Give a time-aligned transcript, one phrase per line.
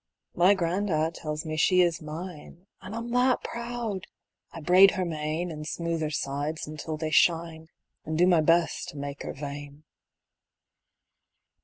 [0.33, 4.07] My gran'dad tells me she is mine, An' I'm that proud!
[4.51, 7.67] I braid her mane, An' smooth her sides until they shine,
[8.03, 9.83] An' do my best to make her vain.